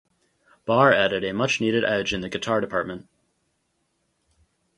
[0.65, 3.07] Barr added a much needed edge in the guitar department.